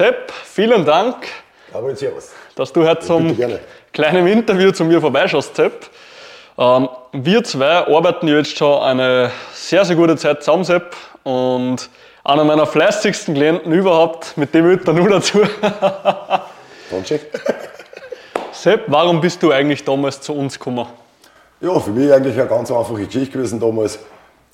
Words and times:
Sepp, 0.00 0.32
vielen 0.32 0.86
Dank, 0.86 1.16
Aber 1.74 1.94
servus. 1.94 2.30
dass 2.56 2.72
du 2.72 2.88
heute 2.88 3.00
zum 3.04 3.36
gerne. 3.36 3.60
kleinen 3.92 4.26
Interview 4.28 4.70
zu 4.72 4.82
mir 4.82 4.98
vorbeischaust, 4.98 5.54
Sepp. 5.54 5.90
Ähm, 6.56 6.88
wir 7.12 7.44
zwei 7.44 7.86
arbeiten 7.86 8.26
jetzt 8.26 8.56
schon 8.56 8.80
eine 8.80 9.30
sehr, 9.52 9.84
sehr 9.84 9.96
gute 9.96 10.16
Zeit 10.16 10.42
zusammen, 10.42 10.64
Sepp. 10.64 10.96
Und 11.22 11.90
einer 12.24 12.44
meiner 12.44 12.66
fleißigsten 12.66 13.34
Klienten 13.34 13.70
überhaupt, 13.74 14.38
mit 14.38 14.54
dem 14.54 14.64
hört 14.64 14.88
er 14.88 14.94
nur 14.94 15.10
dazu. 15.10 15.42
Sepp, 18.52 18.84
warum 18.86 19.20
bist 19.20 19.42
du 19.42 19.52
eigentlich 19.52 19.84
damals 19.84 20.18
zu 20.22 20.32
uns 20.32 20.58
gekommen? 20.58 20.86
Ja, 21.60 21.78
für 21.78 21.90
mich 21.90 22.10
eigentlich 22.10 22.40
eine 22.40 22.48
ganz 22.48 22.70
einfache 22.70 23.04
Geschichte 23.04 23.32
gewesen 23.32 23.60
damals. 23.60 23.98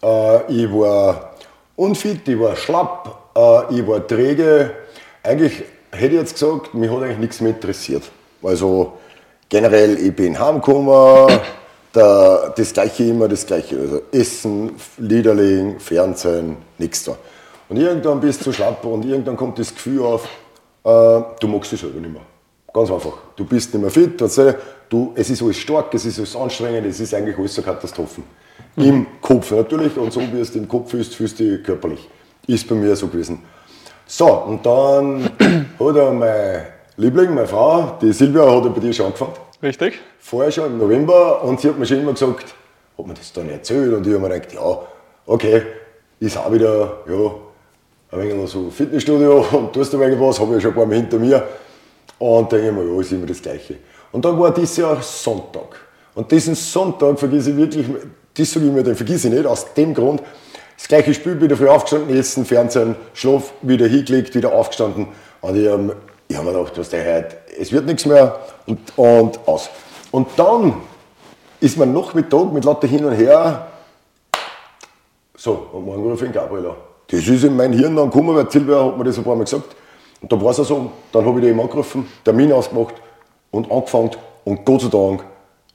Äh, 0.03 0.53
ich 0.53 0.69
war 0.73 1.35
unfit, 1.77 2.27
ich 2.27 2.41
war 2.41 2.57
schlapp, 2.57 3.31
äh, 3.37 3.77
ich 3.77 3.87
war 3.87 4.05
träge. 4.05 4.86
Eigentlich 5.27 5.65
hätte 5.91 6.15
ich 6.15 6.21
jetzt 6.21 6.35
gesagt, 6.35 6.73
mich 6.73 6.89
hat 6.89 7.03
eigentlich 7.03 7.19
nichts 7.19 7.41
mehr 7.41 7.53
interessiert. 7.53 8.05
Also 8.45 8.93
generell, 9.48 9.98
ich 9.98 10.15
bin 10.15 10.39
heimgekommen, 10.39 11.41
der, 11.93 12.55
das 12.57 12.73
gleiche 12.73 13.05
immer, 13.05 13.27
das 13.27 13.45
gleiche. 13.45 13.77
Also 13.77 14.03
Essen, 14.12 14.77
Liederlegen, 14.98 15.81
Fernsehen, 15.81 16.59
nichts 16.79 17.03
da. 17.03 17.17
Und 17.69 17.77
irgendwann 17.77 18.20
bist 18.20 18.47
du 18.47 18.53
schlapp 18.53 18.84
und 18.84 19.05
irgendwann 19.05 19.37
kommt 19.37 19.59
das 19.59 19.75
Gefühl 19.75 20.03
auf, 20.03 20.29
äh, 20.84 21.23
du 21.41 21.48
magst 21.48 21.73
dich 21.73 21.81
selber 21.81 21.98
nicht 21.98 22.12
mehr. 22.12 22.23
Ganz 22.73 22.89
einfach. 22.89 23.15
Du 23.34 23.45
bist 23.45 23.75
nicht 23.75 23.83
mehr 23.83 23.91
fit, 23.91 24.20
weißt 24.20 24.55
du, 24.89 25.12
es 25.17 25.29
ist 25.29 25.43
alles 25.43 25.56
stark, 25.56 25.93
es 25.93 26.05
ist 26.05 26.20
alles 26.20 26.37
anstrengend, 26.37 26.87
es 26.87 27.01
ist 27.01 27.12
eigentlich 27.12 27.37
alles 27.37 27.53
so 27.53 27.62
Katastrophen. 27.62 28.23
Im 28.77 29.06
Kopf 29.20 29.51
natürlich 29.51 29.97
und 29.97 30.12
so 30.12 30.20
wie 30.20 30.39
es 30.39 30.55
im 30.55 30.69
Kopf 30.69 30.95
ist, 30.95 31.17
fühlst 31.17 31.41
du 31.41 31.56
dich 31.56 31.65
körperlich. 31.65 32.09
Ist 32.47 32.69
bei 32.69 32.77
mir 32.77 32.95
so 32.95 33.09
gewesen. 33.09 33.43
So, 34.06 34.27
und 34.27 34.65
dann 34.65 35.24
hat 35.80 35.96
er 35.96 36.12
meine 36.12 36.66
Liebling, 36.97 37.34
meine 37.34 37.48
Frau, 37.48 37.98
die 38.01 38.12
Silvia, 38.12 38.42
hat 38.42 38.64
er 38.64 38.70
bei 38.70 38.80
dir 38.80 38.92
schon 38.92 39.06
angefangen. 39.06 39.33
Richtig? 39.61 39.98
Vorher 40.20 40.53
schon 40.53 40.67
im 40.67 40.78
November 40.78 41.42
und 41.42 41.61
sie 41.61 41.69
hat 41.69 41.78
mir 41.78 41.86
schon 41.86 42.00
immer 42.00 42.12
gesagt, 42.12 42.55
hat 42.97 43.06
mir 43.06 43.14
das 43.14 43.33
dann 43.33 43.50
erzählt 43.50 43.92
und 43.92 44.06
ich 44.06 44.14
habe 44.14 44.28
mir 44.28 44.39
gedacht, 44.39 44.53
ja, 44.55 44.78
okay, 45.27 45.62
ist 46.20 46.39
auch 46.39 46.53
wieder, 46.53 46.98
ja, 47.08 47.31
ein 48.12 48.28
wenig 48.28 48.48
so 48.48 48.70
Fitnessstudio 48.70 49.44
und 49.53 49.72
tust 49.72 49.92
du 49.92 50.00
irgendwas, 50.00 50.38
habe 50.38 50.50
ich 50.50 50.55
ja 50.56 50.61
schon 50.61 50.70
ein 50.70 50.77
paar 50.77 50.86
Mal 50.86 50.97
hinter 50.97 51.19
mir. 51.19 51.42
Und 52.19 52.50
denke 52.53 52.69
ich 52.69 52.72
mir, 52.72 52.84
ja, 52.84 53.00
ist 53.00 53.12
immer 53.12 53.27
das 53.27 53.42
Gleiche. 53.42 53.77
Und 54.12 54.25
dann 54.25 54.38
war 54.38 54.55
dieses 54.55 54.77
Jahr 54.77 55.03
Sonntag. 55.03 55.81
Und 56.14 56.31
diesen 56.31 56.55
Sonntag 56.55 57.19
vergesse 57.19 57.50
ich 57.50 57.56
wirklich, 57.56 57.86
das 58.34 58.53
sage 58.53 58.66
ich 58.66 58.72
mir, 58.72 58.83
den 58.83 58.94
vergesse 58.94 59.28
ich 59.28 59.34
nicht, 59.34 59.47
aus 59.47 59.75
dem 59.75 59.92
Grund, 59.92 60.22
das 60.77 60.88
gleiche 60.88 61.14
Spiel, 61.14 61.41
wieder 61.41 61.56
früh 61.56 61.69
aufgestanden, 61.69 62.16
Essen, 62.16 62.44
Fernsehen, 62.44 62.96
Schlaf, 63.14 63.52
wieder 63.62 63.86
hingelegt, 63.86 64.34
wieder 64.34 64.52
aufgestanden. 64.52 65.08
Und 65.41 65.56
ich 65.56 65.69
habe 65.69 65.96
ich 66.28 66.36
hab 66.36 66.44
mir 66.44 66.52
gedacht, 66.52 66.72
was 66.77 66.91
der 66.91 67.16
heute, 67.16 67.36
es 67.58 67.72
wird 67.72 67.86
nichts 67.86 68.05
mehr 68.05 68.38
und, 68.66 68.78
und 68.97 69.38
aus. 69.47 69.70
Und 70.10 70.28
dann 70.36 70.74
ist 71.60 71.78
man 71.78 71.92
Nachmittag 71.92 72.52
mit 72.52 72.64
lauter 72.64 72.88
hin 72.88 73.04
und 73.04 73.14
her, 73.14 73.69
so, 75.36 75.69
und 75.72 75.84
morgen 75.84 76.02
rufe 76.10 76.27
ich 76.27 76.32
Gabriel 76.32 76.66
an. 76.66 76.77
Das 77.08 77.27
ist 77.27 77.44
in 77.44 77.54
mein 77.54 77.72
Hirn 77.72 77.94
dann 77.94 78.10
gekommen, 78.10 78.34
weil 78.34 78.50
Silvia 78.50 78.84
hat 78.84 78.98
mir 78.98 79.04
das 79.04 79.19
ein 79.19 79.24
paar 79.24 79.36
Mal 79.36 79.44
gesagt. 79.44 79.77
Und 80.20 80.32
da 80.32 80.41
war 80.42 80.50
es 80.50 80.60
auch 80.60 80.64
so, 80.64 80.91
dann 81.12 81.24
habe 81.24 81.38
ich 81.38 81.44
den 81.44 81.52
eben 81.52 81.60
angerufen, 81.60 82.08
Termin 82.24 82.52
ausgemacht 82.52 82.94
und 83.50 83.70
angefangen 83.70 84.10
und 84.44 84.64
Gott 84.64 84.80
sei 84.80 84.88
Dank 84.88 85.24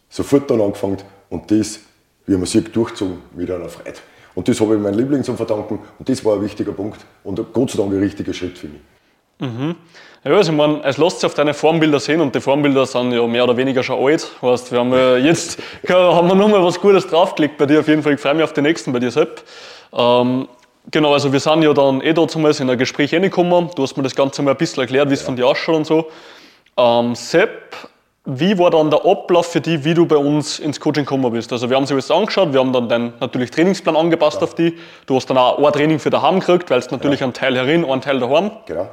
sofort 0.09 0.49
dann 0.49 0.61
angefangen 0.61 0.97
und 1.29 1.49
das, 1.51 1.79
wie 2.25 2.35
man 2.35 2.45
sieht, 2.45 2.75
durchzogen 2.75 3.19
mit 3.33 3.49
einer 3.49 3.69
Freude. 3.69 3.99
Und 4.35 4.47
das 4.47 4.59
habe 4.61 4.75
ich 4.75 4.81
meinem 4.81 4.97
Liebling 4.97 5.23
zu 5.23 5.35
verdanken 5.35 5.79
und 5.99 6.09
das 6.09 6.23
war 6.23 6.35
ein 6.35 6.41
wichtiger 6.41 6.71
Punkt 6.71 7.01
und 7.23 7.53
Gott 7.53 7.71
sei 7.71 7.77
Dank 7.77 7.91
ein 7.91 7.99
richtiger 7.99 8.33
Schritt 8.33 8.57
für 8.57 8.67
mich. 8.67 8.81
Ja, 10.23 10.33
also 10.35 10.51
ich 10.51 10.57
meine, 10.57 10.83
es 10.83 10.97
lässt 10.97 11.19
sich 11.19 11.25
auf 11.25 11.33
deine 11.33 11.55
Formbilder 11.55 11.99
sehen 11.99 12.21
und 12.21 12.35
die 12.35 12.41
Formbilder 12.41 12.85
sind 12.85 13.11
ja 13.11 13.25
mehr 13.25 13.43
oder 13.43 13.57
weniger 13.57 13.81
schon 13.81 14.05
alt. 14.05 14.29
Heißt, 14.41 14.71
wir 14.71 14.79
haben 14.79 14.93
ja 14.93 15.17
jetzt 15.17 15.59
haben 15.89 16.27
wir 16.27 16.35
nochmal 16.35 16.63
was 16.63 16.79
Gutes 16.79 17.07
draufgelegt 17.07 17.57
bei 17.57 17.65
dir. 17.65 17.79
Auf 17.79 17.87
jeden 17.87 18.03
Fall, 18.03 18.13
ich 18.13 18.19
freue 18.19 18.35
mich 18.35 18.43
auf 18.43 18.53
die 18.53 18.61
nächsten 18.61 18.93
bei 18.93 18.99
dir, 18.99 19.09
Sepp. 19.09 19.43
Ähm, 19.91 20.47
genau, 20.91 21.13
also 21.13 21.33
wir 21.33 21.39
sind 21.39 21.63
ja 21.63 21.73
dann 21.73 22.01
eh 22.01 22.13
damals 22.13 22.59
in 22.59 22.69
ein 22.69 22.77
Gespräch 22.77 23.15
reingekommen. 23.15 23.71
Du 23.75 23.81
hast 23.81 23.97
mir 23.97 24.03
das 24.03 24.13
Ganze 24.15 24.43
mal 24.43 24.51
ein 24.51 24.57
bisschen 24.57 24.81
erklärt, 24.81 25.09
wie 25.09 25.15
es 25.15 25.23
von 25.23 25.35
dir 25.35 25.47
ausschaut 25.47 25.75
und 25.75 25.87
so. 25.87 26.11
Ähm, 26.77 27.15
Sepp, 27.15 27.75
wie 28.25 28.57
war 28.59 28.69
dann 28.69 28.91
der 28.91 29.03
Ablauf 29.03 29.47
für 29.47 29.61
dich, 29.61 29.83
wie 29.83 29.95
du 29.95 30.05
bei 30.05 30.15
uns 30.15 30.59
ins 30.59 30.79
Coaching 30.79 31.05
gekommen 31.05 31.31
bist? 31.31 31.51
Also 31.51 31.69
wir 31.69 31.75
haben 31.75 31.85
sich 31.85 31.93
alles 31.93 32.11
angeschaut, 32.11 32.53
wir 32.53 32.59
haben 32.59 32.71
dann 32.71 32.87
deinen 32.87 33.13
natürlich 33.19 33.49
Trainingsplan 33.49 33.95
angepasst 33.95 34.43
auf 34.43 34.53
dich. 34.53 34.75
Du 35.07 35.15
hast 35.15 35.27
dann 35.29 35.37
auch 35.37 35.57
ein 35.57 35.73
Training 35.73 35.97
für 35.97 36.11
daheim 36.11 36.39
gekriegt, 36.39 36.69
weil 36.69 36.79
es 36.79 36.91
natürlich 36.91 37.23
einen 37.23 37.33
Teil 37.33 37.55
herin, 37.55 37.83
einen 37.83 38.01
Teil 38.01 38.19
daheim. 38.19 38.51
Genau. 38.67 38.87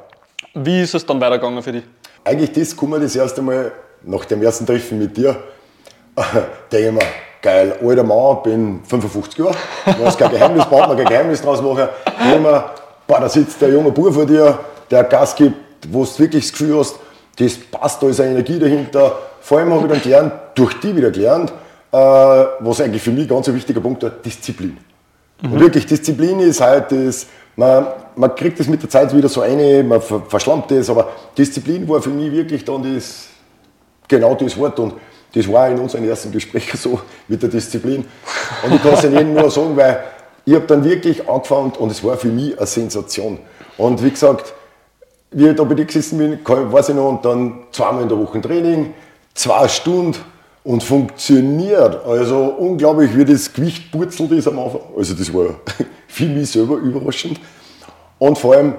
Wie 0.54 0.80
ist 0.80 0.94
es 0.94 1.04
dann 1.04 1.20
weitergegangen 1.20 1.62
für 1.62 1.72
dich? 1.72 1.84
Eigentlich 2.24 2.52
das 2.52 2.74
kommen 2.74 2.92
wir 2.92 3.00
das 3.00 3.16
erste 3.16 3.42
Mal 3.42 3.72
nach 4.02 4.24
dem 4.24 4.42
ersten 4.42 4.64
Treffen 4.64 4.98
mit 4.98 5.16
dir. 5.16 5.36
Denke 6.72 6.88
ich 6.88 6.92
mir, 6.92 7.00
geil, 7.42 7.78
alter 7.82 8.04
Mann, 8.04 8.42
bin 8.42 8.80
55 8.84 9.38
Jahre, 9.38 9.54
du 9.84 10.06
hast 10.06 10.18
kein 10.18 10.30
Geheimnis, 10.30 10.64
braucht 10.64 10.88
man 10.88 10.96
kein 10.96 11.06
Geheimnis 11.06 11.42
draus 11.42 11.60
machen. 11.60 11.88
Denke 12.18 12.36
ich 12.36 12.40
mir, 12.40 12.64
boah, 13.06 13.20
da 13.20 13.28
sitzt 13.28 13.60
der 13.60 13.68
junge 13.68 13.92
Bub 13.92 14.12
vor 14.12 14.24
dir, 14.24 14.58
der 14.90 15.04
Gas 15.04 15.36
gibt, 15.36 15.54
wo 15.90 16.02
du 16.04 16.18
wirklich 16.18 16.44
das 16.44 16.52
Gefühl 16.52 16.78
hast, 16.78 16.98
das 17.38 17.56
passt, 17.56 18.02
da 18.02 18.08
ist 18.08 18.20
eine 18.20 18.32
Energie 18.32 18.58
dahinter. 18.58 19.18
Vor 19.40 19.58
allem 19.58 19.72
habe 19.72 19.86
ich 19.86 19.92
dann 19.92 20.02
gelernt, 20.02 20.32
durch 20.54 20.74
die 20.80 20.94
wieder 20.96 21.10
gelernt, 21.10 21.50
äh, 21.92 21.96
was 21.96 22.80
eigentlich 22.80 23.02
für 23.02 23.12
mich 23.12 23.28
ganz 23.28 23.48
ein 23.48 23.54
wichtiger 23.54 23.80
Punkt 23.80 24.02
ist, 24.02 24.12
Disziplin. 24.24 24.76
Und 25.42 25.60
wirklich, 25.60 25.86
Disziplin 25.86 26.40
ist 26.40 26.60
halt 26.60 26.90
das, 26.90 27.26
man, 27.54 27.86
man 28.16 28.34
kriegt 28.34 28.58
das 28.58 28.66
mit 28.66 28.82
der 28.82 28.90
Zeit 28.90 29.14
wieder 29.16 29.28
so 29.28 29.40
eine, 29.40 29.84
man 29.84 30.00
ver- 30.00 30.22
verschlammt 30.28 30.70
das, 30.70 30.90
aber 30.90 31.08
Disziplin 31.36 31.88
war 31.88 32.02
für 32.02 32.10
mich 32.10 32.32
wirklich 32.32 32.64
dann 32.64 32.82
das, 32.94 33.28
genau 34.08 34.34
das 34.34 34.56
Wort 34.58 34.78
und 34.80 34.94
das 35.34 35.46
war 35.52 35.68
in 35.68 35.78
unserem 35.78 36.08
ersten 36.08 36.32
Gespräch 36.32 36.72
so 36.74 37.00
mit 37.28 37.40
der 37.40 37.48
Disziplin. 37.50 38.04
Und 38.64 38.74
ich 38.74 38.82
kann 38.82 38.94
es 38.94 39.02
jedem 39.02 39.34
nur 39.34 39.50
sagen, 39.50 39.76
weil 39.76 40.02
ich 40.44 40.54
habe 40.54 40.66
dann 40.66 40.82
wirklich 40.82 41.28
angefangen 41.28 41.72
und 41.78 41.92
es 41.92 42.02
war 42.02 42.16
für 42.16 42.28
mich 42.28 42.56
eine 42.58 42.66
Sensation. 42.66 43.38
Und 43.76 44.02
wie 44.02 44.10
gesagt, 44.10 44.54
wie 45.30 45.48
ich 45.48 45.56
da 45.56 45.64
bei 45.64 45.74
dir 45.74 45.84
gesessen 45.84 46.18
bin, 46.18 46.38
weiß 46.44 46.90
ich 46.90 46.94
noch, 46.94 47.08
und 47.08 47.24
dann 47.24 47.64
zweimal 47.72 48.02
in 48.02 48.08
der 48.08 48.18
Woche 48.18 48.40
Training, 48.40 48.94
zwei 49.34 49.68
Stunden 49.68 50.18
und 50.64 50.82
funktioniert. 50.82 52.04
Also 52.04 52.54
unglaublich, 52.58 53.16
wie 53.16 53.24
das 53.24 53.52
Gewicht 53.52 53.90
purzelt 53.92 54.32
ist 54.32 54.48
am 54.48 54.58
Anfang. 54.58 54.80
Also 54.96 55.14
das 55.14 55.32
war 55.32 55.46
für 56.08 56.26
mich 56.26 56.50
selber 56.50 56.76
überraschend. 56.76 57.40
Und 58.18 58.38
vor 58.38 58.54
allem, 58.54 58.74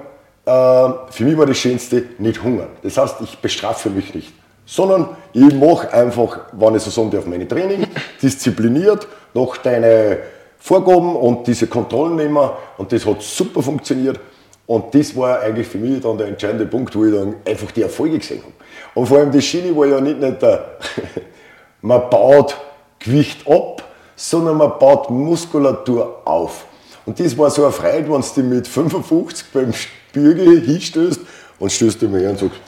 äh, 0.46 1.12
für 1.12 1.24
mich 1.24 1.38
war 1.38 1.46
das 1.46 1.58
Schönste 1.58 2.04
nicht 2.18 2.44
Hunger. 2.44 2.68
Das 2.84 2.98
heißt, 2.98 3.16
ich 3.24 3.38
bestrafe 3.40 3.90
mich 3.90 4.14
nicht, 4.14 4.34
sondern 4.66 5.10
ich 5.34 5.54
mache 5.54 5.94
einfach, 5.94 6.40
wenn 6.52 6.76
ich 6.76 6.84
so 6.84 6.90
sagen 6.90 7.12
darf, 7.12 7.26
meine 7.26 7.48
Training, 7.48 7.88
diszipliniert, 8.22 9.08
nach 9.34 9.58
deine 9.58 10.18
Vorgaben 10.58 11.16
und 11.16 11.48
diese 11.48 11.68
Kontrollen 11.68 12.16
nehmen. 12.18 12.50
Und 12.78 12.92
das 12.92 13.06
hat 13.06 13.22
super 13.22 13.62
funktioniert. 13.62 14.20
Und 14.69 14.94
das 14.94 15.16
war 15.16 15.40
eigentlich 15.40 15.68
für 15.68 15.80
mich 15.80 16.00
dann 16.00 16.16
der 16.16 16.28
entscheidende 16.28 16.68
Punkt, 16.68 16.96
wo 16.96 17.03
ich 17.03 17.12
dann 17.12 17.38
einfach 17.44 17.72
die 17.72 17.81
Erfolge 17.81 18.19
gesehen 18.19 18.44
habe. 18.44 18.53
Und 18.94 19.07
vor 19.07 19.18
allem 19.18 19.31
das 19.31 19.44
Schiene 19.44 19.75
war 19.75 19.88
ja 19.88 20.00
nicht, 20.00 20.19
nicht 20.19 20.40
der, 20.44 20.78
man 21.81 22.07
baut 22.07 22.56
Gewicht 23.00 23.47
ab, 23.50 23.84
sondern 24.16 24.57
man 24.57 24.78
baut 24.78 25.09
Muskulatur 25.09 26.22
auf. 26.24 26.66
Und 27.07 27.19
das 27.19 27.35
war 27.35 27.50
so 27.50 27.63
eine 27.63 27.72
Freude, 27.72 28.12
wenn 28.12 28.22
du 28.22 28.28
dich 28.28 28.44
mit 28.44 28.68
55 28.68 29.47
beim 29.52 29.74
Spiegel 29.74 30.62
hinstößt 30.62 31.22
und 31.57 31.72
stößt 31.72 32.03
dir 32.03 32.07
mal 32.07 32.19
her 32.19 32.30
und 32.30 32.38
sagst, 32.38 32.59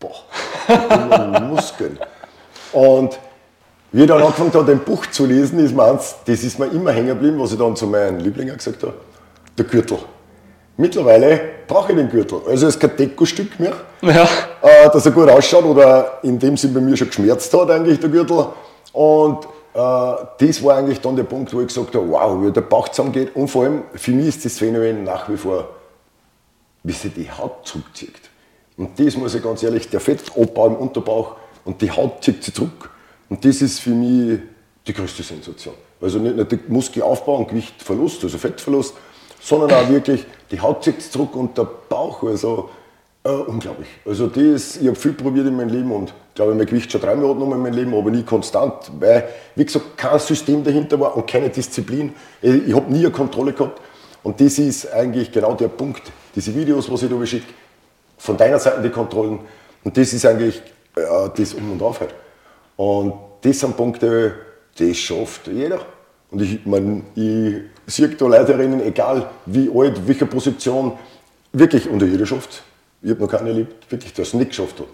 boah, 0.00 1.40
Muskeln. 1.42 1.98
Und 2.72 3.18
wie 3.92 4.00
ich 4.00 4.08
dann 4.08 4.22
angefangen 4.22 4.54
habe, 4.54 4.64
den 4.64 4.78
Buch 4.78 5.04
zu 5.04 5.26
lesen, 5.26 5.58
ist 5.58 5.76
mir 5.76 5.84
eins, 5.84 6.14
das 6.24 6.42
ist 6.42 6.58
mir 6.58 6.68
immer 6.68 6.92
hängen 6.92 7.08
geblieben, 7.08 7.38
was 7.38 7.52
ich 7.52 7.58
dann 7.58 7.76
zu 7.76 7.86
meinen 7.86 8.20
Lieblingen 8.20 8.56
gesagt 8.56 8.82
habe, 8.82 8.94
der 9.58 9.66
Gürtel. 9.66 9.98
Mittlerweile 10.80 11.40
brauche 11.66 11.92
ich 11.92 11.98
den 11.98 12.08
Gürtel. 12.08 12.40
Also 12.48 12.66
es 12.66 12.74
ist 12.74 12.80
kein 12.80 12.96
Dekostück 12.96 13.60
mehr, 13.60 13.74
Ja. 14.00 14.24
äh, 14.62 14.88
dass 14.90 15.04
er 15.04 15.12
gut 15.12 15.28
ausschaut 15.28 15.64
oder 15.64 16.20
in 16.22 16.38
dem 16.38 16.56
Sinn 16.56 16.72
bei 16.72 16.80
mir 16.80 16.96
schon 16.96 17.08
geschmerzt 17.08 17.52
hat 17.52 17.70
eigentlich 17.70 18.00
der 18.00 18.08
Gürtel. 18.08 18.46
Und 18.92 19.44
äh, 19.44 19.78
das 20.38 20.62
war 20.62 20.76
eigentlich 20.76 21.00
dann 21.00 21.16
der 21.16 21.24
Punkt, 21.24 21.52
wo 21.52 21.60
ich 21.60 21.66
gesagt 21.68 21.94
habe, 21.94 22.08
wow, 22.08 22.42
wie 22.42 22.50
der 22.50 22.62
Bauch 22.62 22.88
zusammengeht. 22.88 23.36
Und 23.36 23.48
vor 23.48 23.64
allem 23.64 23.82
für 23.94 24.10
mich 24.12 24.28
ist 24.28 24.44
das 24.46 24.58
Phänomen 24.58 25.04
nach 25.04 25.28
wie 25.28 25.36
vor, 25.36 25.68
wie 26.82 26.92
sich 26.92 27.12
die 27.12 27.30
Haut 27.30 27.66
zurückzieht. 27.66 28.14
Und 28.78 28.98
das 28.98 29.14
muss 29.16 29.34
ich 29.34 29.42
ganz 29.42 29.62
ehrlich, 29.62 29.88
der 29.90 30.00
Fettabbau 30.00 30.66
im 30.68 30.76
Unterbauch 30.76 31.36
und 31.66 31.82
die 31.82 31.90
Haut 31.90 32.24
zieht 32.24 32.42
sich 32.42 32.54
zurück. 32.54 32.88
Und 33.28 33.44
das 33.44 33.60
ist 33.60 33.80
für 33.80 33.90
mich 33.90 34.40
die 34.86 34.94
größte 34.94 35.22
Sensation. 35.22 35.74
Also 36.00 36.18
nicht 36.18 36.34
nur 36.36 36.46
der 36.46 36.58
Muskelaufbau 36.68 37.36
und 37.36 37.48
Gewichtverlust, 37.48 38.24
also 38.24 38.38
Fettverlust, 38.38 38.94
sondern 39.40 39.72
auch 39.72 39.88
wirklich, 39.88 40.26
die 40.50 40.60
Haut 40.60 40.84
zieht 40.84 41.02
zurück 41.02 41.34
und 41.34 41.56
der 41.56 41.68
Bauch, 41.88 42.22
also 42.22 42.70
äh, 43.24 43.30
unglaublich. 43.30 43.88
Also 44.04 44.26
das, 44.26 44.76
ich 44.76 44.86
habe 44.86 44.96
viel 44.96 45.12
probiert 45.12 45.46
in 45.46 45.56
meinem 45.56 45.70
Leben 45.70 45.92
und 45.92 46.12
glaube, 46.40 46.54
mein 46.54 46.66
Gewicht 46.66 46.90
schon 46.90 47.02
dreimal 47.02 47.34
genommen 47.34 47.52
in 47.52 47.62
meinem 47.62 47.74
Leben, 47.74 47.94
aber 47.94 48.10
nie 48.10 48.22
konstant, 48.22 48.90
weil, 48.98 49.28
wie 49.56 49.64
gesagt, 49.64 49.98
kein 49.98 50.18
System 50.18 50.64
dahinter 50.64 50.98
war 50.98 51.14
und 51.14 51.26
keine 51.26 51.50
Disziplin. 51.50 52.14
Ich, 52.40 52.68
ich 52.68 52.74
habe 52.74 52.90
nie 52.90 53.00
eine 53.00 53.10
Kontrolle 53.10 53.52
gehabt. 53.52 53.80
Und 54.22 54.40
das 54.40 54.58
ist 54.58 54.90
eigentlich 54.92 55.30
genau 55.30 55.54
der 55.54 55.68
Punkt. 55.68 56.02
Diese 56.34 56.54
Videos, 56.54 56.90
was 56.90 57.02
ich 57.02 57.10
da 57.10 57.26
schicke, 57.26 57.46
von 58.16 58.36
deiner 58.36 58.58
Seite 58.58 58.80
die 58.82 58.90
Kontrollen. 58.90 59.40
Und 59.84 59.96
das 59.96 60.12
ist 60.12 60.24
eigentlich 60.24 60.62
äh, 60.96 61.02
das 61.36 61.54
Um 61.54 61.72
und 61.72 61.82
Auf 61.82 62.00
halt. 62.00 62.14
Und 62.76 63.14
das 63.42 63.60
sind 63.60 63.76
Punkte, 63.76 64.34
das 64.78 64.96
schafft 64.96 65.46
jeder. 65.48 65.80
Und 66.30 66.42
ich, 66.42 66.64
mein, 66.64 67.04
ich 67.14 67.62
sehe 67.86 68.08
da 68.08 68.26
Leute 68.26 68.52
erinnern, 68.52 68.80
egal 68.82 69.28
wie 69.46 69.70
alt, 69.74 70.06
welche 70.06 70.26
Position, 70.26 70.92
wirklich, 71.52 71.88
und 71.88 72.02
jeder 72.02 72.26
schafft 72.26 72.62
Ich 73.02 73.10
habe 73.10 73.20
noch 73.20 73.30
keinen 73.30 73.48
erlebt, 73.48 73.90
wirklich, 73.90 74.16
es 74.16 74.34
nicht 74.34 74.50
geschafft 74.50 74.78
hat. 74.78 74.86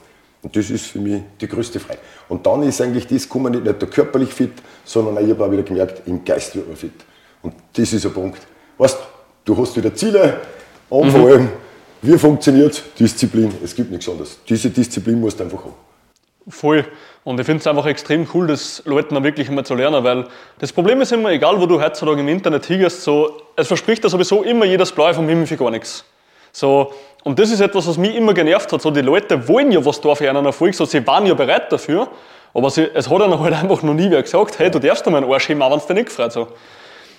Und 0.42 0.54
das 0.54 0.70
ist 0.70 0.86
für 0.86 0.98
mich 0.98 1.22
die 1.40 1.48
größte 1.48 1.80
Freiheit. 1.80 2.00
Und 2.28 2.46
dann 2.46 2.62
ist 2.62 2.80
eigentlich 2.80 3.06
das 3.06 3.24
gekommen, 3.24 3.52
nicht 3.52 3.64
nur 3.64 3.90
körperlich 3.90 4.32
fit, 4.32 4.52
sondern 4.84 5.22
ich 5.24 5.30
habe 5.30 5.44
auch 5.44 5.50
wieder 5.50 5.62
gemerkt, 5.62 6.02
im 6.06 6.24
Geist 6.24 6.54
wird 6.54 6.68
man 6.68 6.76
fit. 6.76 6.92
Und 7.42 7.54
das 7.72 7.92
ist 7.92 8.06
ein 8.06 8.12
Punkt. 8.12 8.40
Weißt 8.78 8.98
du, 9.44 9.56
hast 9.56 9.76
wieder 9.76 9.94
Ziele 9.94 10.40
und 10.88 11.06
mhm. 11.06 11.10
vor 11.10 11.28
allem, 11.28 11.48
wie 12.02 12.16
funktioniert 12.18 12.82
Disziplin? 12.98 13.52
Es 13.62 13.74
gibt 13.74 13.90
nichts 13.90 14.08
anderes. 14.08 14.38
Diese 14.48 14.70
Disziplin 14.70 15.20
musst 15.20 15.40
du 15.40 15.44
einfach 15.44 15.64
haben. 15.64 15.85
Voll. 16.48 16.84
Und 17.24 17.40
ich 17.40 17.46
finde 17.46 17.60
es 17.60 17.66
einfach 17.66 17.86
extrem 17.86 18.28
cool, 18.32 18.46
das 18.46 18.82
Leuten 18.84 19.14
dann 19.14 19.24
wirklich 19.24 19.48
immer 19.48 19.64
zu 19.64 19.74
lernen, 19.74 20.04
weil 20.04 20.26
das 20.60 20.72
Problem 20.72 21.00
ist 21.00 21.10
immer, 21.10 21.30
egal 21.30 21.60
wo 21.60 21.66
du 21.66 21.82
heutzutage 21.82 22.20
im 22.20 22.28
Internet 22.28 22.66
hingehst, 22.66 23.02
so, 23.02 23.42
es 23.56 23.66
verspricht 23.66 24.04
ja 24.04 24.10
sowieso 24.10 24.44
immer 24.44 24.64
jedes 24.64 24.92
Blaue 24.92 25.12
vom 25.12 25.28
Himmel 25.28 25.46
für 25.46 25.56
gar 25.56 25.72
nichts. 25.72 26.04
So, 26.52 26.94
und 27.24 27.38
das 27.40 27.50
ist 27.50 27.60
etwas, 27.60 27.88
was 27.88 27.98
mich 27.98 28.14
immer 28.14 28.32
genervt 28.32 28.72
hat. 28.72 28.80
So, 28.80 28.92
die 28.92 29.00
Leute 29.00 29.48
wollen 29.48 29.72
ja 29.72 29.84
was 29.84 30.00
da 30.00 30.14
für 30.14 30.30
einen 30.30 30.46
Erfolg, 30.46 30.74
so, 30.74 30.84
sie 30.84 31.04
waren 31.04 31.26
ja 31.26 31.34
bereit 31.34 31.72
dafür, 31.72 32.08
aber 32.54 32.70
sie, 32.70 32.88
es 32.94 33.10
hat 33.10 33.20
ihnen 33.20 33.40
halt 33.40 33.54
einfach 33.62 33.82
noch 33.82 33.94
nie 33.94 34.08
wer 34.08 34.22
gesagt, 34.22 34.60
hey, 34.60 34.70
du 34.70 34.78
darfst 34.78 35.04
da 35.04 35.10
meinen 35.10 35.30
Arsch 35.30 35.48
heben, 35.48 35.62
auch 35.62 35.72
wenn 35.72 35.78
es 35.78 35.86
dir 35.86 35.94
nicht 35.94 36.06
gefreut. 36.06 36.30
So. 36.30 36.46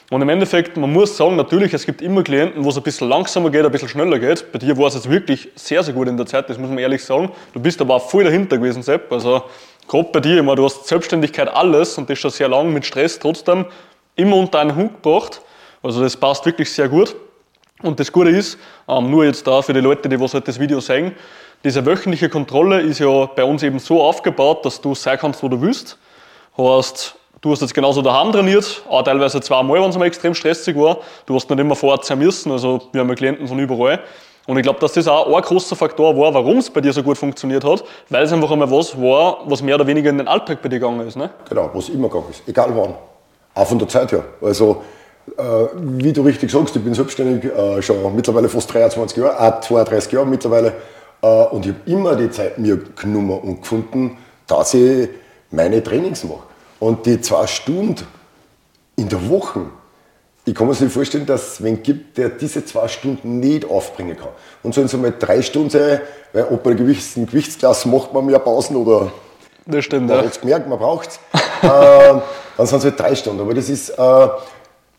Und 0.09 0.21
im 0.21 0.29
Endeffekt, 0.29 0.77
man 0.77 0.93
muss 0.93 1.17
sagen, 1.17 1.35
natürlich, 1.35 1.73
es 1.73 1.85
gibt 1.85 2.01
immer 2.01 2.23
Klienten, 2.23 2.63
wo 2.63 2.69
es 2.69 2.77
ein 2.77 2.83
bisschen 2.83 3.09
langsamer 3.09 3.49
geht, 3.49 3.65
ein 3.65 3.71
bisschen 3.71 3.89
schneller 3.89 4.19
geht. 4.19 4.49
Bei 4.53 4.59
dir 4.59 4.77
war 4.77 4.87
es 4.87 4.93
jetzt 4.93 5.09
wirklich 5.09 5.49
sehr, 5.55 5.83
sehr 5.83 5.93
gut 5.93 6.07
in 6.07 6.15
der 6.15 6.25
Zeit, 6.25 6.49
das 6.49 6.57
muss 6.57 6.69
man 6.69 6.77
ehrlich 6.77 7.03
sagen. 7.03 7.29
Du 7.53 7.59
bist 7.59 7.81
aber 7.81 7.95
auch 7.95 8.09
voll 8.09 8.23
dahinter 8.23 8.57
gewesen, 8.57 8.83
Sepp. 8.83 9.11
Also, 9.11 9.43
gerade 9.85 10.09
bei 10.13 10.21
dir, 10.21 10.39
immer, 10.39 10.55
du 10.55 10.63
hast 10.63 10.87
Selbstständigkeit 10.87 11.49
alles 11.49 11.97
und 11.97 12.09
das 12.09 12.19
schon 12.19 12.31
sehr 12.31 12.47
lang 12.47 12.71
mit 12.71 12.85
Stress 12.85 13.19
trotzdem 13.19 13.65
immer 14.15 14.37
unter 14.37 14.59
einen 14.59 14.77
Hut 14.77 15.03
gebracht. 15.03 15.41
Also, 15.83 16.01
das 16.01 16.15
passt 16.15 16.45
wirklich 16.45 16.71
sehr 16.71 16.87
gut. 16.87 17.13
Und 17.81 17.99
das 17.99 18.09
Gute 18.09 18.29
ist, 18.29 18.57
ähm, 18.87 19.11
nur 19.11 19.25
jetzt 19.25 19.45
da 19.45 19.61
für 19.61 19.73
die 19.73 19.81
Leute, 19.81 20.07
die 20.07 20.19
was 20.19 20.33
halt 20.33 20.47
das 20.47 20.57
Video 20.57 20.79
sehen, 20.79 21.11
diese 21.65 21.85
wöchentliche 21.85 22.29
Kontrolle 22.29 22.79
ist 22.79 22.99
ja 22.99 23.25
bei 23.25 23.43
uns 23.43 23.61
eben 23.61 23.79
so 23.79 24.01
aufgebaut, 24.01 24.65
dass 24.65 24.79
du 24.79 24.95
sein 24.95 25.17
kannst, 25.19 25.43
wo 25.43 25.49
du 25.49 25.61
willst. 25.61 25.97
Heißt, 26.57 27.16
Du 27.41 27.51
hast 27.51 27.61
jetzt 27.61 27.73
genauso 27.73 28.01
daheim 28.01 28.31
trainiert, 28.31 28.81
auch 28.89 29.03
teilweise 29.03 29.39
zweimal, 29.41 29.79
wenn 29.81 29.89
es 29.89 29.97
mal 29.97 30.05
extrem 30.05 30.33
stressig 30.33 30.75
war. 30.75 30.97
Du 31.25 31.35
hast 31.35 31.47
nicht 31.49 31.59
immer 31.59 31.75
vor 31.75 31.91
Ort 31.91 32.05
sein 32.05 32.17
müssen, 32.17 32.51
also 32.51 32.81
wir 32.91 33.01
haben 33.01 33.09
ja 33.09 33.15
Klienten 33.15 33.47
von 33.47 33.59
überall. 33.59 33.99
Und 34.47 34.57
ich 34.57 34.63
glaube, 34.63 34.79
dass 34.79 34.93
das 34.93 35.07
auch 35.07 35.35
ein 35.35 35.41
großer 35.41 35.75
Faktor 35.75 36.17
war, 36.17 36.33
warum 36.33 36.57
es 36.57 36.69
bei 36.69 36.81
dir 36.81 36.93
so 36.93 37.03
gut 37.03 37.17
funktioniert 37.17 37.63
hat, 37.63 37.83
weil 38.09 38.23
es 38.23 38.31
einfach 38.31 38.49
einmal 38.49 38.71
was 38.71 38.99
war, 38.99 39.39
was 39.45 39.61
mehr 39.61 39.75
oder 39.75 39.85
weniger 39.85 40.09
in 40.09 40.17
den 40.17 40.27
Alltag 40.27 40.61
bei 40.61 40.69
dir 40.69 40.79
gegangen 40.79 41.05
ist. 41.05 41.17
Ne? 41.17 41.29
Genau, 41.47 41.69
was 41.73 41.89
immer 41.89 42.07
gegangen 42.07 42.31
ist, 42.31 42.41
egal 42.47 42.71
wann. 42.73 42.95
Auch 43.53 43.67
von 43.67 43.77
der 43.77 43.87
Zeit 43.89 44.11
her. 44.13 44.23
Also, 44.41 44.83
äh, 45.37 45.41
wie 45.75 46.13
du 46.13 46.21
richtig 46.21 46.49
sagst, 46.49 46.75
ich 46.75 46.83
bin 46.83 46.93
selbstständig 46.93 47.51
äh, 47.51 47.81
schon 47.81 48.15
mittlerweile 48.15 48.47
fast 48.47 48.73
23 48.73 49.17
Jahre, 49.17 49.39
auch 49.39 49.59
32 49.59 50.13
Jahre 50.13 50.25
mittlerweile. 50.25 50.73
Äh, 51.21 51.27
und 51.27 51.65
ich 51.65 51.73
habe 51.73 51.91
immer 51.91 52.15
die 52.15 52.31
Zeit 52.31 52.57
mir 52.57 52.79
genommen 52.95 53.37
und 53.39 53.61
gefunden, 53.61 54.17
dass 54.47 54.73
ich 54.73 55.09
meine 55.51 55.83
Trainings 55.83 56.23
mache. 56.23 56.46
Und 56.79 57.05
die 57.05 57.21
zwei 57.21 57.47
Stunden 57.47 58.05
in 58.95 59.09
der 59.09 59.29
Woche, 59.29 59.61
ich 60.45 60.55
kann 60.55 60.67
mir 60.67 60.73
nicht 60.73 60.91
vorstellen, 60.91 61.25
dass 61.25 61.53
es 61.53 61.63
wen 61.63 61.81
gibt, 61.83 62.17
der 62.17 62.29
diese 62.29 62.63
zwei 62.63 62.87
Stunden 62.87 63.39
nicht 63.39 63.65
aufbringen 63.69 64.15
kann. 64.15 64.29
Und 64.63 64.73
sollen 64.73 64.85
es 64.85 64.93
einmal 64.93 65.13
drei 65.17 65.41
Stunden 65.41 65.69
sein, 65.69 66.01
weil 66.33 66.45
ob 66.45 66.63
bei 66.63 66.71
einer 66.71 66.79
gewissen 66.79 67.25
Gewichtsklasse 67.25 67.87
macht 67.89 68.13
man 68.13 68.25
mehr 68.25 68.39
Pausen 68.39 68.75
oder 68.75 69.11
das 69.65 69.83
stimmt, 69.83 70.07
man 70.07 70.17
ja. 70.17 70.23
hat 70.23 70.31
es 70.31 70.39
gemerkt, 70.39 70.67
man 70.67 70.79
braucht 70.79 71.09
es. 71.09 71.19
äh, 71.61 71.67
dann 72.57 72.65
sind 72.65 72.77
es 72.77 72.83
halt 72.85 72.99
drei 72.99 73.15
Stunden. 73.15 73.41
Aber 73.41 73.53
das 73.53 73.69
ist, 73.69 73.89
äh, 73.89 74.27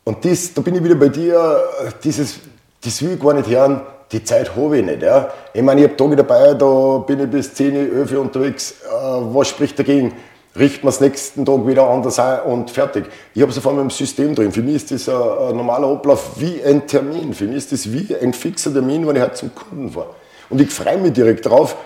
und 0.04 0.24
das, 0.24 0.52
da 0.52 0.60
bin 0.60 0.74
ich 0.74 0.84
wieder 0.84 0.94
bei 0.94 1.08
dir, 1.08 1.62
dieses, 2.04 2.40
das 2.84 3.02
will 3.02 3.12
ich 3.14 3.20
gar 3.20 3.32
nicht 3.32 3.48
hören, 3.48 3.81
die 4.12 4.22
Zeit 4.22 4.54
habe 4.54 4.78
ich 4.78 4.84
nicht. 4.84 5.02
Ja. 5.02 5.31
Ich 5.52 5.62
meine, 5.62 5.81
ich 5.81 5.86
habe 5.88 5.96
Tage 5.96 6.16
dabei, 6.16 6.54
da 6.54 6.98
bin 6.98 7.20
ich 7.20 7.31
bis 7.31 7.54
10, 7.54 7.94
11 7.94 8.12
Uhr 8.12 8.20
unterwegs. 8.20 8.72
Äh, 8.72 8.94
was 8.94 9.48
spricht 9.48 9.78
dagegen? 9.78 10.12
Richten 10.58 10.84
wir 10.84 10.90
es 10.90 11.00
nächsten 11.00 11.44
Tag 11.44 11.66
wieder 11.66 11.88
anders 11.88 12.19
ein 12.19 12.40
und 12.43 12.70
fertig. 12.70 13.06
Ich 13.34 13.43
habe 13.43 13.52
es 13.52 13.58
vor 13.58 13.72
allem 13.72 13.82
im 13.82 13.90
System 13.90 14.34
drin. 14.34 14.52
Für 14.52 14.62
mich 14.62 14.76
ist 14.76 14.90
das 14.90 15.08
ein, 15.08 15.14
ein, 15.14 15.56
normaler 15.56 15.88
Ablauf 15.88 16.32
wie 16.37 16.62
ein 16.62 16.87
Termin. 16.87 17.32
Für 17.34 17.44
mich 17.44 17.58
ist 17.58 17.72
das 17.72 17.93
wie 17.93 18.14
ein 18.16 18.32
fixer 18.32 18.72
Termin, 18.72 19.06
wenn 19.06 19.16
ich 19.16 19.22
halt 19.22 19.37
zum 19.37 19.55
Kunden 19.55 19.90
fahre. 19.90 20.14
Und 20.50 20.60
ich 20.60 20.70
freue 20.70 20.99
mich 20.99 21.12
direkt 21.12 21.46
drauf. 21.46 21.76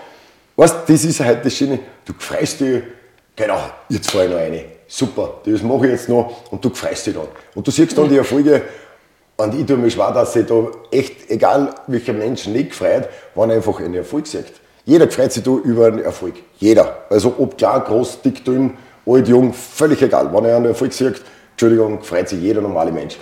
Weißt 0.55 0.75
das 0.87 1.03
ist 1.03 1.19
halt 1.19 1.45
das 1.45 1.55
Schöne. 1.55 1.79
Du 2.05 2.13
freust 2.17 2.59
dich, 2.59 2.83
genau, 3.35 3.59
jetzt 3.89 4.11
fahre 4.11 4.25
ich 4.25 4.31
noch 4.31 4.37
eine. 4.37 4.65
Super, 4.87 5.41
das 5.45 5.63
mache 5.63 5.85
ich 5.87 5.91
jetzt 5.93 6.09
noch 6.09 6.51
und 6.51 6.63
du 6.63 6.69
freust 6.69 7.07
dich 7.07 7.15
dann. 7.15 7.27
Und 7.55 7.65
du 7.65 7.71
siehst 7.71 7.97
dann 7.97 8.09
die 8.09 8.17
Erfolge. 8.17 8.61
Und 9.35 9.55
ich 9.59 9.65
tue 9.65 9.77
mir 9.77 9.89
schwer, 9.89 10.11
dass 10.11 10.33
sich 10.33 10.45
da 10.45 10.67
echt, 10.91 11.29
egal 11.31 11.73
welcher 11.87 12.13
Mensch 12.13 12.45
nicht 12.45 12.75
freut, 12.75 13.09
wenn 13.33 13.49
er 13.49 13.55
einfach 13.55 13.79
einen 13.79 13.95
Erfolg 13.95 14.27
sieht. 14.27 14.45
Jeder 14.85 15.09
freut 15.09 15.31
sich 15.31 15.43
da 15.43 15.51
über 15.51 15.87
einen 15.87 15.99
Erfolg. 15.99 16.35
Jeder. 16.57 17.05
Also 17.09 17.33
ob 17.37 17.57
klar, 17.57 17.81
groß, 17.83 18.21
dick, 18.21 18.43
dünn, 18.43 18.77
alt, 19.05 19.27
jung, 19.27 19.53
völlig 19.53 20.01
egal. 20.01 20.29
Wenn 20.33 20.45
er 20.45 20.57
einen 20.57 20.65
Erfolg 20.65 20.91
sieht, 20.91 21.21
Entschuldigung, 21.51 22.01
freut 22.03 22.27
sich 22.27 22.41
jeder 22.41 22.61
normale 22.61 22.91
Mensch. 22.91 23.17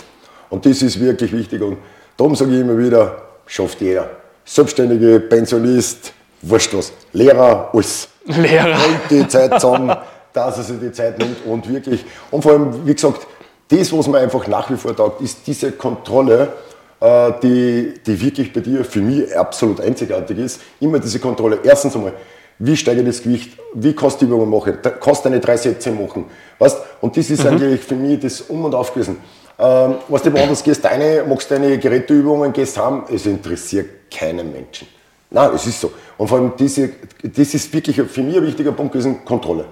Und 0.50 0.66
das 0.66 0.82
ist 0.82 1.00
wirklich 1.00 1.32
wichtig. 1.32 1.62
Und 1.62 1.78
darum 2.18 2.36
sage 2.36 2.52
ich 2.54 2.62
immer 2.62 2.78
wieder, 2.78 3.22
schafft 3.46 3.82
jeder. 3.82 4.10
Selbstständige, 4.44 5.20
Pensionist, 5.20 6.14
wurscht 6.42 6.74
was. 6.74 6.92
Lehrer, 7.14 7.70
alles. 7.74 8.08
Lehrer. 8.26 8.78
Nimmt 8.78 9.12
die 9.12 9.28
Zeit 9.28 9.62
zusammen, 9.62 9.96
dass 10.34 10.58
er 10.58 10.64
sich 10.64 10.80
die 10.80 10.92
Zeit 10.92 11.20
nimmt 11.20 11.46
und 11.46 11.72
wirklich. 11.72 12.04
Und 12.32 12.42
vor 12.42 12.54
allem, 12.54 12.88
wie 12.88 12.94
gesagt, 12.94 13.28
das, 13.68 13.96
was 13.96 14.08
mir 14.08 14.18
einfach 14.18 14.48
nach 14.48 14.70
wie 14.72 14.78
vor 14.78 14.96
taugt, 14.96 15.22
ist 15.22 15.46
diese 15.46 15.72
Kontrolle 15.72 16.54
die, 17.02 17.94
die 18.06 18.22
wirklich 18.22 18.54
bei 18.54 18.60
dir 18.60 18.86
für 18.86 19.02
mich 19.02 19.36
absolut 19.36 19.82
einzigartig 19.82 20.38
ist. 20.38 20.62
Immer 20.80 21.00
diese 21.00 21.20
Kontrolle. 21.20 21.60
Erstens 21.64 21.96
einmal, 21.96 22.14
wie 22.60 22.78
steige 22.78 23.02
ich 23.02 23.08
das 23.08 23.24
Gewicht, 23.24 23.58
wie 23.74 23.94
kannst 23.94 24.22
du 24.22 24.26
die 24.26 24.32
Übungen 24.32 24.50
machen, 24.50 24.78
kannst 25.00 25.26
du 25.26 25.30
eine 25.30 25.40
drei 25.40 25.58
Sätze 25.58 25.92
machen. 25.92 26.26
Weißt? 26.60 26.78
Und 27.02 27.18
das 27.18 27.30
ist 27.30 27.44
mhm. 27.44 27.52
eigentlich 27.52 27.82
für 27.82 27.96
mich 27.96 28.20
das 28.20 28.42
Um 28.42 28.66
und 28.66 28.76
Auf 28.76 28.94
gewesen. 28.94 29.18
Ähm, 29.58 29.96
was 30.08 30.22
du 30.22 30.32
woanders 30.32 30.64
gehst, 30.64 30.86
deine, 30.86 31.24
machst 31.24 31.50
deine 31.50 31.78
Geräteübungen, 31.78 32.54
gehst 32.54 32.78
heim, 32.78 33.04
es 33.12 33.26
interessiert 33.26 34.12
keinen 34.12 34.52
Menschen. 34.52 34.88
Nein, 35.32 35.52
es 35.56 35.66
ist 35.66 35.82
so. 35.82 35.92
Und 36.18 36.28
vor 36.28 36.38
allem, 36.38 36.54
diese, 36.58 36.90
das 37.24 37.54
ist 37.54 37.74
wirklich 37.74 37.96
für 37.96 38.22
mich 38.22 38.38
ein 38.38 38.46
wichtiger 38.46 38.74
Punkt 38.74 38.94
gewesen, 38.94 39.24
Kontrolle. 39.26 39.66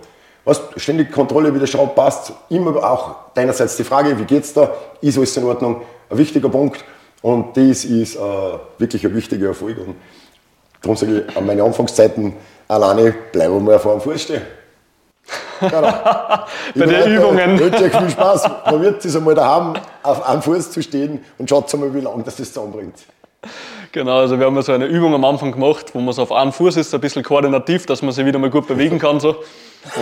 Was, 0.45 0.62
ständig 0.77 1.12
Kontrolle, 1.12 1.53
wie 1.53 1.59
der 1.59 1.67
Schraub 1.67 1.95
passt, 1.95 2.33
immer 2.50 2.75
auch 2.77 3.33
deinerseits 3.36 3.77
die 3.77 3.83
Frage, 3.83 4.17
wie 4.17 4.24
geht's 4.24 4.53
da, 4.53 4.74
ist 5.01 5.17
alles 5.17 5.36
in 5.38 5.43
Ordnung, 5.43 5.81
ein 6.09 6.17
wichtiger 6.17 6.50
Punkt. 6.50 6.83
Und 7.21 7.57
das 7.57 7.85
ist 7.85 8.15
äh, 8.15 8.19
wirklich 8.77 9.05
ein 9.05 9.15
wichtiger 9.15 9.47
Erfolg. 9.47 9.77
Und 9.79 9.95
darum 10.81 10.95
sage 10.95 11.25
ich, 11.27 11.38
an 11.38 11.45
meinen 11.45 11.61
Anfangszeiten 11.61 12.33
alleine 12.67 13.13
bleiben 13.31 13.55
wir 13.55 13.59
mal 13.59 13.79
vor 13.79 13.93
dem 13.93 14.01
Fuß 14.01 14.21
stehen. 14.21 14.41
Genau. 15.59 15.81
Bei 16.75 16.85
den 16.85 17.11
Übungen. 17.11 17.59
Wünsche 17.59 17.83
euch 17.83 17.95
viel 17.95 18.09
Spaß. 18.09 18.49
Probiert 18.63 19.03
es 19.03 19.15
einmal 19.15 19.35
daheim, 19.35 19.73
auf 20.03 20.25
einem 20.25 20.41
Fuß 20.41 20.71
zu 20.71 20.81
stehen 20.81 21.23
und 21.38 21.49
schaut 21.49 21.71
mal, 21.73 21.93
wie 21.93 21.99
lange 21.99 22.23
das 22.23 22.38
das 22.38 22.53
zusammenbringt. 22.53 22.95
Genau, 23.91 24.19
also 24.19 24.38
wir 24.38 24.45
haben 24.45 24.61
so 24.61 24.71
eine 24.71 24.85
Übung 24.85 25.13
am 25.15 25.25
Anfang 25.25 25.51
gemacht, 25.51 25.88
wo 25.93 25.99
man 25.99 26.13
so 26.13 26.21
auf 26.21 26.31
einem 26.31 26.51
Fuß 26.51 26.77
ist, 26.77 26.93
ein 26.93 27.01
bisschen 27.01 27.23
koordinativ, 27.23 27.85
dass 27.85 28.01
man 28.01 28.11
sich 28.11 28.25
wieder 28.25 28.38
mal 28.38 28.49
gut 28.49 28.67
bewegen 28.67 28.99
kann. 28.99 29.19
So. 29.19 29.38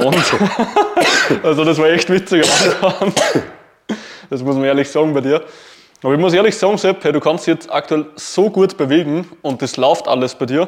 Und 0.03 0.15
also 1.43 1.63
das 1.63 1.77
war 1.77 1.88
echt 1.88 2.09
witzig 2.09 2.45
am 2.81 2.88
Anfang. 2.88 3.43
Das 4.29 4.43
muss 4.43 4.55
man 4.55 4.65
ehrlich 4.65 4.89
sagen 4.89 5.13
bei 5.13 5.21
dir. 5.21 5.41
Aber 6.04 6.13
ich 6.13 6.20
muss 6.20 6.34
ehrlich 6.34 6.56
sagen, 6.56 6.77
Sepp, 6.77 7.04
hey, 7.04 7.12
du 7.12 7.20
kannst 7.20 7.48
dich 7.48 7.56
jetzt 7.56 7.72
aktuell 7.72 8.06
so 8.16 8.50
gut 8.50 8.77
bewegen 8.77 9.30
und 9.42 9.62
das 9.62 9.77
läuft 9.77 10.08
alles 10.08 10.36
bei 10.36 10.46
dir. 10.46 10.68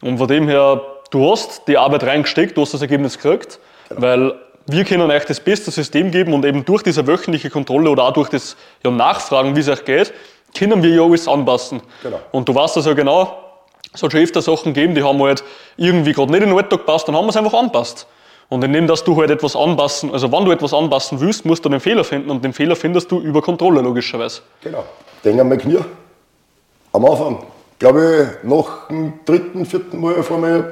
Und 0.00 0.18
von 0.18 0.28
dem 0.28 0.48
her, 0.48 0.80
du 1.10 1.30
hast 1.30 1.66
die 1.66 1.76
Arbeit 1.76 2.04
reingesteckt, 2.04 2.56
du 2.56 2.62
hast 2.62 2.74
das 2.74 2.82
Ergebnis 2.82 3.18
gekriegt, 3.18 3.58
genau. 3.88 4.02
weil 4.02 4.34
wir 4.66 4.84
können 4.84 5.10
euch 5.10 5.24
das 5.24 5.40
beste 5.40 5.70
System 5.70 6.10
geben 6.10 6.32
und 6.32 6.44
eben 6.44 6.64
durch 6.64 6.82
diese 6.82 7.06
wöchentliche 7.06 7.50
Kontrolle 7.50 7.90
oder 7.90 8.04
auch 8.04 8.12
durch 8.12 8.28
das 8.28 8.56
ja, 8.84 8.90
Nachfragen, 8.90 9.56
wie 9.56 9.60
es 9.60 9.68
euch 9.68 9.84
geht, 9.84 10.12
können 10.56 10.82
wir 10.82 10.90
ja 10.90 11.02
alles 11.02 11.26
anpassen. 11.26 11.82
Genau. 12.02 12.20
Und 12.30 12.48
du 12.48 12.54
weißt 12.54 12.76
das 12.76 12.86
ja 12.86 12.92
genau, 12.92 13.38
es 13.92 14.02
hat 14.02 14.12
schon 14.12 14.20
öfter 14.20 14.40
Sachen 14.40 14.72
gegeben, 14.72 14.94
die 14.94 15.02
haben 15.02 15.20
halt 15.22 15.42
irgendwie 15.76 16.12
gerade 16.12 16.30
nicht 16.30 16.42
in 16.42 16.50
den 16.50 16.56
Alltag 16.56 16.80
gepasst, 16.80 17.08
dann 17.08 17.16
haben 17.16 17.24
wir 17.26 17.30
es 17.30 17.36
einfach 17.36 17.54
anpasst. 17.54 18.06
Und 18.50 18.64
indem, 18.64 18.88
dass 18.88 19.04
du 19.04 19.16
halt 19.16 19.30
etwas 19.30 19.54
anpassen, 19.54 20.12
also 20.12 20.30
wenn 20.32 20.44
du 20.44 20.50
etwas 20.50 20.74
anpassen 20.74 21.20
willst, 21.20 21.44
musst 21.44 21.64
du 21.64 21.68
den 21.68 21.78
Fehler 21.78 22.02
finden 22.02 22.30
und 22.30 22.44
den 22.44 22.52
Fehler 22.52 22.74
findest 22.74 23.10
du 23.10 23.20
über 23.20 23.40
Kontrolle, 23.40 23.80
logischerweise. 23.80 24.42
Genau. 24.60 24.84
Denk 25.24 25.40
an 25.40 25.48
mein 25.48 25.58
Knie. 25.58 25.78
Am 26.92 27.04
Anfang, 27.04 27.44
glaube 27.78 28.38
ich, 28.42 28.48
nach 28.48 28.88
dem 28.88 29.12
dritten, 29.24 29.64
vierten 29.64 30.00
Mal 30.00 30.20
vor 30.24 30.38
mir 30.38 30.68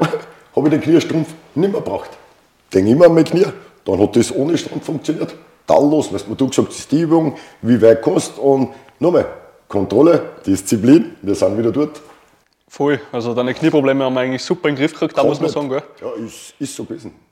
habe 0.56 0.66
ich 0.66 0.70
den 0.70 0.80
Kniestrumpf 0.80 1.28
nicht 1.54 1.72
mehr 1.72 1.80
gebraucht. 1.80 2.10
Denk 2.74 2.88
immer 2.88 3.06
an 3.06 3.14
mein 3.14 3.24
Knie. 3.24 3.46
Dann 3.84 4.00
hat 4.00 4.16
das 4.16 4.34
ohne 4.34 4.58
Strumpf 4.58 4.84
funktioniert. 4.84 5.36
Tallos, 5.64 6.12
weißt 6.12 6.26
du, 6.28 6.34
du 6.34 6.48
gesagt 6.48 6.70
hast, 6.70 6.90
die 6.90 7.02
Übung, 7.02 7.36
wie 7.62 7.80
weit 7.80 8.02
kannst 8.02 8.38
und 8.38 8.70
nochmal, 8.98 9.26
Kontrolle, 9.68 10.30
Disziplin, 10.44 11.14
wir 11.22 11.34
sind 11.36 11.56
wieder 11.56 11.70
dort. 11.70 12.00
Voll. 12.66 12.98
Also 13.12 13.34
deine 13.34 13.54
Knieprobleme 13.54 14.04
haben 14.04 14.14
wir 14.14 14.20
eigentlich 14.20 14.42
super 14.42 14.68
in 14.68 14.74
den 14.74 14.80
Griff 14.80 14.94
gekriegt, 14.94 15.16
da 15.16 15.22
muss 15.22 15.40
man 15.40 15.48
sagen, 15.48 15.68
gell? 15.68 15.82
Ja, 16.00 16.10
ist, 16.24 16.54
ist 16.58 16.74
so 16.74 16.82
gewesen. 16.82 17.27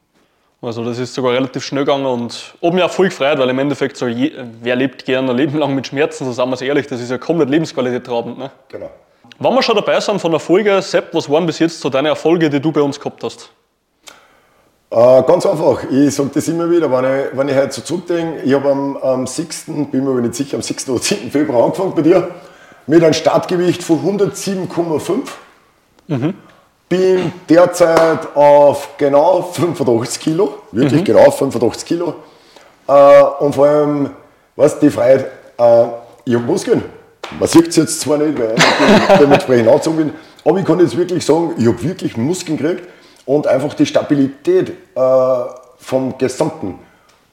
Also 0.63 0.85
das 0.85 0.99
ist 0.99 1.15
sogar 1.15 1.33
relativ 1.33 1.65
schnell 1.65 1.85
gegangen 1.85 2.07
und 2.07 2.55
ob 2.61 2.73
mich 2.73 2.83
auch 2.83 2.91
voll 2.91 3.09
gefreut, 3.09 3.39
weil 3.39 3.49
im 3.51 3.59
Endeffekt 3.59 3.97
so, 3.97 4.07
je, 4.07 4.33
wer 4.63 4.75
lebt 4.75 5.05
gerne 5.05 5.31
ein 5.31 5.37
Leben 5.37 5.59
lang 5.59 5.75
mit 5.75 5.87
Schmerzen, 5.87 6.25
so 6.25 6.33
sagen 6.33 6.51
wir 6.51 6.55
es 6.55 6.63
ehrlich, 6.63 6.87
das 6.87 7.01
ist 7.01 7.11
ja 7.11 7.19
komplett 7.19 7.51
Lebensqualität 7.51 8.05
trabend. 8.05 8.39
Ne? 8.39 8.51
Genau. 8.69 8.91
Wenn 9.39 9.55
wir 9.55 9.63
schon 9.63 9.77
dabei 9.77 10.01
sind 10.01 10.19
von 10.19 10.31
der 10.31 10.41
Folge, 10.41 10.81
Sepp, 10.81 11.13
was 11.13 11.29
waren 11.29 11.45
bis 11.45 11.59
jetzt 11.59 11.81
so 11.81 11.91
deine 11.91 12.09
Erfolge, 12.09 12.49
die 12.49 12.59
du 12.59 12.73
bei 12.73 12.81
uns 12.81 12.99
gehabt 12.99 13.23
hast? 13.23 13.51
Äh, 14.89 15.23
ganz 15.25 15.45
einfach, 15.45 15.83
ich 15.91 16.15
sage 16.15 16.31
das 16.33 16.49
immer 16.49 16.71
wieder, 16.71 16.91
wenn 16.91 17.05
ich, 17.05 17.37
wenn 17.37 17.49
ich 17.49 17.57
heute 17.57 17.73
so 17.73 17.83
zurückdenke, 17.83 18.41
ich 18.43 18.55
habe 18.55 18.71
am, 18.71 18.97
am 18.97 19.27
6., 19.27 19.67
bin 19.67 20.05
mir 20.05 20.11
aber 20.11 20.21
nicht 20.23 20.37
sicher, 20.37 20.57
am 20.57 20.63
6. 20.63 20.89
oder 20.89 21.03
10. 21.03 21.31
Februar 21.31 21.65
angefangen 21.65 21.95
bei 21.95 22.03
dir, 22.03 22.31
mit 22.87 23.03
einem 23.03 23.13
Startgewicht 23.13 23.83
von 23.83 23.99
107,5. 24.19 25.19
Mhm. 26.07 26.35
Bin 26.89 27.33
derzeit 27.49 28.37
auf 28.37 28.91
genau 28.97 29.43
85 29.43 30.21
Kilo, 30.21 30.55
wirklich 30.71 31.01
mhm. 31.01 31.05
genau 31.05 31.31
85 31.31 31.85
Kilo. 31.85 32.15
Äh, 32.87 33.23
und 33.41 33.55
vor 33.55 33.67
allem, 33.67 34.11
was 34.55 34.79
die 34.79 34.91
Freiheit, 34.91 35.27
äh, 35.59 35.87
ich 36.25 36.35
habe 36.35 36.45
Muskeln. 36.45 36.85
Man 37.41 37.49
sieht 37.49 37.69
es 37.69 37.77
jetzt 37.77 38.01
zwar 38.01 38.19
nicht, 38.19 38.39
weil 38.39 38.55
ich 38.55 39.19
dementsprechend 39.19 39.69
angezogen 39.69 39.97
bin, 39.97 40.13
aber 40.45 40.59
ich 40.61 40.65
kann 40.65 40.79
jetzt 40.79 40.97
wirklich 40.97 41.27
sagen, 41.27 41.55
ich 41.59 41.67
habe 41.67 41.83
wirklich 41.83 42.17
Muskeln 42.17 42.57
gekriegt 42.57 42.89
und 43.25 43.49
einfach 43.49 43.75
die 43.75 43.85
Stabilität 43.85 44.71
äh, 44.95 45.11
vom 45.79 46.17
Gesamten 46.17 46.79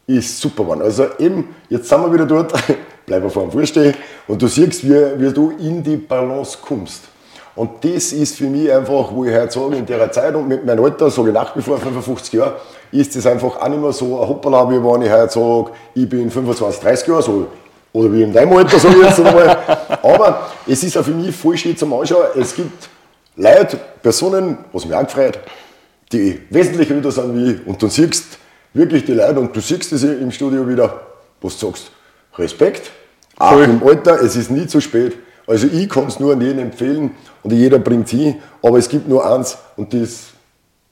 ist 0.07 0.39
super 0.39 0.63
geworden. 0.63 0.81
Also 0.81 1.05
eben, 1.19 1.55
jetzt 1.69 1.87
sind 1.87 2.01
wir 2.01 2.11
wieder 2.11 2.25
dort, 2.25 2.53
bleib 3.05 3.31
vor 3.31 3.43
dem 3.43 3.51
Vorstehen 3.51 3.93
und 4.27 4.41
du 4.41 4.47
siehst, 4.47 4.83
wie, 4.83 5.19
wie 5.19 5.31
du 5.31 5.51
in 5.59 5.83
die 5.83 5.97
Balance 5.97 6.57
kommst. 6.59 7.03
Und 7.55 7.83
das 7.83 8.11
ist 8.11 8.37
für 8.37 8.45
mich 8.45 8.71
einfach, 8.71 9.11
wo 9.11 9.25
ich 9.25 9.35
heute 9.35 9.51
sage, 9.51 9.75
in 9.75 9.85
der 9.85 10.11
Zeit 10.11 10.33
und 10.33 10.47
mit 10.47 10.65
meinem 10.65 10.83
Alter, 10.83 11.11
sage 11.11 11.29
ich 11.29 11.33
nach 11.33 11.55
wie 11.55 11.61
vor 11.61 11.77
55 11.77 12.33
Jahre, 12.33 12.55
ist 12.91 13.15
das 13.15 13.27
einfach 13.27 13.57
auch 13.61 13.67
nicht 13.67 13.81
mehr 13.81 13.91
so 13.91 14.19
ein 14.19 14.27
Hoppala, 14.27 14.69
wie 14.69 14.83
wenn 14.83 15.01
ich 15.03 15.11
heute 15.11 15.31
sage, 15.31 15.71
ich 15.93 16.09
bin 16.09 16.31
25, 16.31 16.81
30 16.81 17.07
Jahre, 17.07 17.21
so, 17.21 17.47
oder 17.91 18.11
wie 18.11 18.23
in 18.23 18.33
deinem 18.33 18.53
Alter, 18.53 18.79
sage 18.79 18.95
ich 18.95 19.05
jetzt 19.05 19.19
einmal. 19.19 19.57
Aber 20.01 20.47
es 20.67 20.83
ist 20.83 20.97
auch 20.97 21.03
für 21.03 21.11
mich 21.11 21.35
voll 21.35 21.55
schön 21.55 21.77
zum 21.77 21.93
Anschauen. 21.93 22.25
Es 22.35 22.55
gibt 22.55 22.89
Leute, 23.35 23.79
Personen, 24.01 24.57
was 24.71 24.85
mich 24.85 24.95
auch 24.95 25.03
gefreut, 25.03 25.39
die 26.11 26.39
wesentlich 26.49 26.89
älter 26.89 27.11
sind 27.11 27.35
wie 27.35 27.51
ich. 27.51 27.67
Und 27.67 27.79
du 27.81 27.87
siehst 27.87 28.39
wirklich 28.73 29.05
die 29.05 29.13
Leute 29.13 29.39
und 29.39 29.55
du 29.55 29.59
siehst 29.59 29.91
es 29.91 30.03
im 30.03 30.31
Studio 30.31 30.67
wieder, 30.67 31.01
was 31.39 31.57
du 31.57 31.67
sagst. 31.67 31.91
Respekt, 32.35 32.89
auch 33.37 33.51
Voll. 33.51 33.63
im 33.65 33.87
Alter, 33.87 34.21
es 34.21 34.35
ist 34.35 34.49
nie 34.49 34.65
zu 34.65 34.81
spät. 34.81 35.15
Also 35.45 35.67
ich 35.67 35.89
kann 35.89 36.07
es 36.07 36.19
nur 36.19 36.33
an 36.33 36.41
jeden 36.41 36.59
empfehlen 36.59 37.11
und 37.41 37.51
jeder 37.51 37.79
bringt 37.79 38.05
es 38.05 38.11
hin, 38.11 38.41
aber 38.61 38.77
es 38.77 38.87
gibt 38.87 39.07
nur 39.07 39.25
eins 39.25 39.57
und 39.75 39.93
das, 39.93 40.27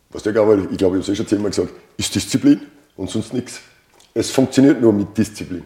was 0.10 0.24
der 0.24 0.34
glaube 0.34 0.68
ich, 0.72 0.78
glaube, 0.78 0.98
ich 0.98 1.00
habe 1.00 1.00
es 1.00 1.10
eh 1.10 1.16
schon 1.16 1.28
zehnmal 1.28 1.52
gesagt, 1.52 1.70
ist 1.98 2.14
Disziplin 2.14 2.62
und 2.98 3.10
sonst 3.10 3.34
nichts. 3.34 3.62
Es 4.14 4.30
funktioniert 4.30 4.82
nur 4.82 4.92
mit 4.92 5.18
Disziplin. 5.18 5.64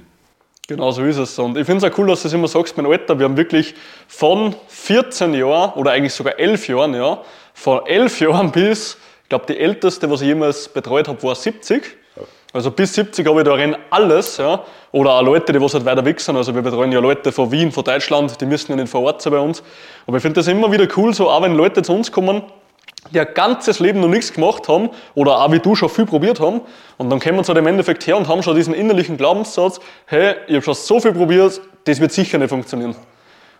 Genau 0.68 0.92
so 0.92 1.04
ist 1.04 1.18
es. 1.18 1.38
Und 1.38 1.58
ich 1.58 1.66
finde 1.66 1.86
es 1.86 1.92
auch 1.92 1.98
cool, 1.98 2.08
dass 2.08 2.24
du 2.24 2.28
es 2.28 2.34
immer 2.34 2.48
sagst, 2.48 2.76
mein 2.76 2.88
Alter, 2.88 3.18
wir 3.20 3.26
haben 3.26 3.38
wirklich 3.38 3.76
von 4.08 4.56
14 4.68 5.34
Jahren 5.36 5.74
oder 5.74 5.92
eigentlich 5.92 6.14
sogar 6.14 6.40
11 6.40 6.68
Jahren, 6.68 6.94
ja, 6.96 7.22
von 7.54 7.86
11 7.86 8.20
Jahren 8.22 8.52
bis, 8.52 8.98
ich 9.24 9.30
glaube, 9.30 9.46
die 9.48 9.58
älteste, 9.58 10.10
was 10.10 10.22
ich 10.22 10.28
jemals 10.28 10.68
betreut 10.68 11.08
habe, 11.08 11.22
war 11.22 11.36
70. 11.36 11.84
Also 12.56 12.72
bis 12.72 12.94
70 12.94 13.28
habe 13.28 13.42
ich 13.42 13.46
da 13.46 13.54
rein 13.54 13.76
alles, 13.90 14.38
ja. 14.38 14.64
Oder 14.94 15.16
auch 15.16 15.22
Leute, 15.22 15.52
die 15.52 15.60
was 15.60 15.74
halt 15.74 15.84
weiter 15.84 16.06
weg 16.06 16.22
sind. 16.22 16.38
Also 16.38 16.56
wir 16.56 16.62
betreuen 16.62 16.90
ja 16.90 17.02
Leute 17.02 17.34
von 17.34 17.52
Wien, 17.52 17.70
von 17.70 17.84
Deutschland, 17.84 18.40
die 18.40 18.46
müssen 18.46 18.72
ja 18.72 18.78
nicht 18.78 18.88
vor 18.88 19.02
Ort 19.02 19.22
sein 19.22 19.34
bei 19.34 19.40
uns. 19.40 19.62
Aber 20.08 20.16
ich 20.16 20.22
finde 20.22 20.40
das 20.40 20.48
immer 20.48 20.72
wieder 20.72 20.88
cool, 20.96 21.14
so 21.14 21.30
auch 21.30 21.42
wenn 21.42 21.54
Leute 21.54 21.82
zu 21.82 21.92
uns 21.92 22.14
kommen, 22.14 22.44
die 23.12 23.20
ein 23.20 23.28
ganzes 23.34 23.82
Leben 23.82 24.00
noch 24.00 24.08
nichts 24.08 24.32
gemacht 24.32 24.70
haben 24.70 24.90
oder 25.16 25.42
auch 25.42 25.52
wie 25.52 25.60
du 25.60 25.76
schon 25.76 25.90
viel 25.90 26.06
probiert 26.06 26.40
haben 26.40 26.62
und 26.98 27.10
dann 27.10 27.20
kommen 27.20 27.44
sie 27.44 27.50
halt 27.50 27.58
im 27.60 27.68
Endeffekt 27.68 28.08
her 28.08 28.16
und 28.16 28.30
haben 28.30 28.42
schon 28.42 28.56
diesen 28.56 28.74
innerlichen 28.74 29.18
Glaubenssatz, 29.18 29.82
hey, 30.06 30.36
ich 30.48 30.56
habe 30.56 30.64
schon 30.64 30.76
so 30.76 31.02
viel 31.02 31.12
probiert, 31.12 31.60
das 31.84 32.00
wird 32.00 32.14
sicher 32.14 32.38
nicht 32.38 32.50
funktionieren. 32.50 32.96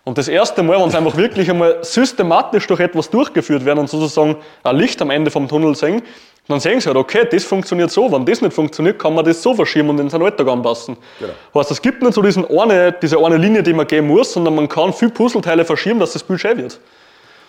Und 0.04 0.18
das 0.18 0.28
erste 0.28 0.62
Mal, 0.62 0.80
wenn 0.80 0.88
sie 0.88 0.96
einfach 0.96 1.16
wirklich 1.16 1.50
einmal 1.50 1.78
systematisch 1.82 2.66
durch 2.68 2.80
etwas 2.80 3.10
durchgeführt 3.10 3.64
werden 3.64 3.80
und 3.80 3.90
sozusagen 3.90 4.36
ein 4.62 4.76
Licht 4.76 5.02
am 5.02 5.10
Ende 5.10 5.30
vom 5.30 5.48
Tunnel 5.48 5.74
sehen, 5.74 6.00
dann 6.48 6.60
sehen 6.60 6.80
sie 6.80 6.86
halt, 6.86 6.96
okay, 6.96 7.26
das 7.28 7.44
funktioniert 7.44 7.90
so. 7.90 8.10
Wenn 8.12 8.24
das 8.24 8.40
nicht 8.40 8.52
funktioniert, 8.52 8.98
kann 8.98 9.14
man 9.14 9.24
das 9.24 9.42
so 9.42 9.54
verschieben 9.54 9.90
und 9.90 9.98
in 9.98 10.08
seinen 10.08 10.22
Alltag 10.22 10.46
anpassen. 10.46 10.96
Genau. 11.18 11.32
Heißt, 11.54 11.72
es 11.72 11.82
gibt 11.82 12.02
nicht 12.02 12.14
so 12.14 12.22
diesen 12.22 12.46
eine, 12.48 12.92
diese 12.92 13.18
eine 13.18 13.36
Linie, 13.36 13.62
die 13.62 13.72
man 13.72 13.86
gehen 13.86 14.06
muss, 14.06 14.32
sondern 14.32 14.54
man 14.54 14.68
kann 14.68 14.92
viel 14.92 15.10
Puzzleteile 15.10 15.64
verschieben, 15.64 15.98
dass 15.98 16.12
das 16.12 16.22
Bild 16.22 16.40
schön 16.40 16.58
wird. 16.58 16.78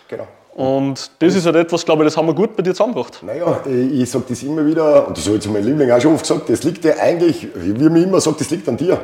Genau. 0.08 0.26
Und 0.54 1.12
das 1.20 1.36
ist 1.36 1.46
halt 1.46 1.54
etwas, 1.54 1.84
glaube 1.84 2.02
ich, 2.02 2.08
das 2.08 2.16
haben 2.16 2.26
wir 2.26 2.34
gut 2.34 2.56
bei 2.56 2.64
dir 2.64 2.72
zusammengebracht. 2.72 3.22
Naja, 3.22 3.60
ich 3.64 4.10
sage 4.10 4.24
das 4.28 4.42
immer 4.42 4.66
wieder, 4.66 5.06
und 5.06 5.16
das 5.16 5.24
habe 5.26 5.36
ich 5.36 5.42
zu 5.42 5.50
meinem 5.50 5.66
Liebling 5.66 5.88
auch 5.92 6.00
schon 6.00 6.14
oft 6.14 6.26
gesagt, 6.26 6.50
das 6.50 6.64
liegt 6.64 6.84
ja 6.84 6.96
eigentlich, 6.96 7.46
wie 7.54 7.88
man 7.88 8.02
immer 8.02 8.20
sagt, 8.20 8.40
das 8.40 8.50
liegt 8.50 8.68
an 8.68 8.76
dir. 8.76 8.98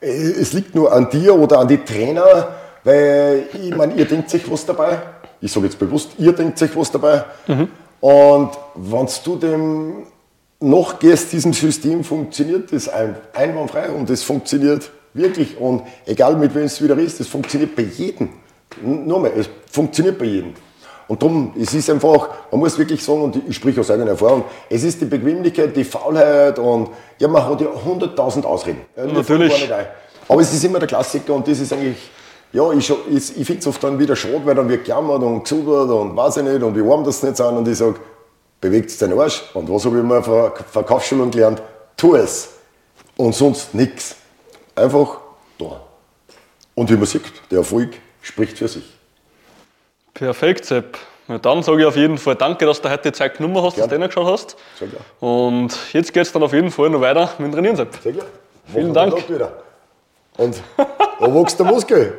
Es 0.00 0.52
liegt 0.52 0.74
nur 0.74 0.92
an 0.92 1.08
dir 1.08 1.34
oder 1.34 1.60
an 1.60 1.68
die 1.68 1.78
Trainer, 1.78 2.48
weil 2.82 3.44
ich 3.54 3.74
meine, 3.74 3.94
ihr 3.94 4.04
denkt 4.04 4.28
sich 4.28 4.50
was 4.50 4.66
dabei. 4.66 4.98
Ich 5.40 5.50
sage 5.50 5.64
jetzt 5.64 5.78
bewusst, 5.78 6.10
ihr 6.18 6.32
denkt 6.32 6.58
sich 6.58 6.76
was 6.76 6.90
dabei. 6.90 7.24
Mhm. 7.46 7.68
Und 8.04 8.50
wenn 8.74 9.08
du 9.24 9.36
dem 9.36 10.06
noch 10.60 10.98
gehst, 10.98 11.32
diesem 11.32 11.54
System 11.54 12.04
funktioniert 12.04 12.70
das 12.70 12.86
einwandfrei 12.86 13.88
und 13.88 14.10
es 14.10 14.22
funktioniert 14.22 14.90
wirklich. 15.14 15.58
Und 15.58 15.84
egal 16.04 16.36
mit 16.36 16.54
wem 16.54 16.64
es 16.64 16.82
wieder 16.82 16.98
ist, 16.98 17.18
es 17.20 17.28
funktioniert 17.28 17.74
bei 17.74 17.84
jedem. 17.84 18.28
Nur 18.82 19.20
mal, 19.20 19.32
es 19.34 19.48
funktioniert 19.70 20.18
bei 20.18 20.26
jedem. 20.26 20.52
Und 21.08 21.22
darum, 21.22 21.54
es 21.58 21.72
ist 21.72 21.88
einfach, 21.88 22.28
man 22.50 22.60
muss 22.60 22.76
wirklich 22.76 23.02
sagen, 23.02 23.22
und 23.22 23.40
ich 23.48 23.56
spreche 23.56 23.80
aus 23.80 23.90
eigener 23.90 24.10
Erfahrung, 24.10 24.44
es 24.68 24.84
ist 24.84 25.00
die 25.00 25.06
Bequemlichkeit, 25.06 25.74
die 25.74 25.84
Faulheit 25.84 26.58
und 26.58 26.90
ja, 27.18 27.26
man 27.26 27.42
hat 27.42 27.58
ja 27.62 27.68
100.000 27.68 28.44
Ausreden. 28.44 28.82
Ja, 28.98 29.06
Natürlich. 29.06 29.66
Aber 30.28 30.42
es 30.42 30.52
ist 30.52 30.62
immer 30.62 30.78
der 30.78 30.88
Klassiker 30.88 31.32
und 31.32 31.48
das 31.48 31.58
ist 31.58 31.72
eigentlich 31.72 32.10
ja, 32.54 32.72
ich, 32.72 32.88
ich, 32.88 33.36
ich 33.36 33.46
finde 33.46 33.58
es 33.58 33.66
oft 33.66 33.82
dann 33.82 33.98
wieder 33.98 34.14
schade, 34.14 34.40
weil 34.44 34.54
dann 34.54 34.68
wird 34.68 34.84
gejammert 34.84 35.22
und 35.24 35.42
gesudert 35.42 35.90
und 35.90 36.16
weiß 36.16 36.36
ich 36.36 36.44
nicht 36.44 36.62
und 36.62 36.76
wie 36.76 36.84
warm 36.84 37.02
das 37.02 37.20
nicht 37.22 37.36
sind 37.36 37.48
und 37.48 37.66
ich 37.66 37.76
sage, 37.76 37.96
bewegt 38.60 39.02
deinen 39.02 39.18
Arsch. 39.18 39.42
Und 39.54 39.68
was 39.68 39.84
habe 39.84 39.98
ich 39.98 40.04
mal 40.04 40.22
von 40.22 40.52
Verkaufsschulung 40.70 41.32
gelernt? 41.32 41.60
Tu 41.96 42.14
es. 42.14 42.50
Und 43.16 43.34
sonst 43.34 43.74
nichts. 43.74 44.14
Einfach 44.76 45.18
da. 45.58 45.80
Und 46.76 46.88
wie 46.90 46.94
man 46.94 47.06
sieht, 47.06 47.24
der 47.50 47.58
Erfolg 47.58 47.90
spricht 48.22 48.56
für 48.56 48.68
sich. 48.68 48.84
Perfekt, 50.14 50.64
Sepp. 50.64 50.96
Ja, 51.26 51.38
dann 51.38 51.62
sage 51.64 51.80
ich 51.80 51.86
auf 51.86 51.96
jeden 51.96 52.18
Fall 52.18 52.36
danke, 52.36 52.66
dass 52.66 52.80
du 52.80 52.88
heute 52.88 53.10
die 53.10 53.12
Zeit 53.12 53.36
genommen 53.36 53.60
hast, 53.62 53.74
Gern. 53.74 53.88
dass 53.88 53.96
du 53.96 54.00
reingeschaut 54.00 54.26
hast. 54.26 54.56
Sehr 54.78 54.88
klar. 54.88 55.02
Und 55.18 55.76
jetzt 55.92 56.12
geht 56.12 56.22
es 56.22 56.30
dann 56.30 56.42
auf 56.44 56.52
jeden 56.52 56.70
Fall 56.70 56.88
noch 56.88 57.00
weiter 57.00 57.30
mit 57.38 57.48
dem 57.48 57.52
Trainieren, 57.52 57.76
Sepp. 57.76 57.96
Sehr 58.00 58.12
klar. 58.12 58.26
Vielen 58.72 58.94
Dank. 58.94 59.14
Und 60.36 60.60
da 60.76 61.34
wächst 61.34 61.58
der 61.58 61.66
Muskel. 61.66 62.18